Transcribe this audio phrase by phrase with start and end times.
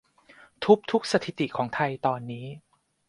[0.63, 2.45] ทุบทุกสถิติของไทยตอนนี้